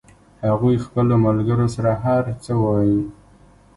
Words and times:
هغوی 0.47 0.75
خپلو 0.85 1.15
ملګرو 1.25 1.67
سره 1.75 1.91
هر 2.03 2.23
څه 2.43 2.51
وایي 2.63 3.01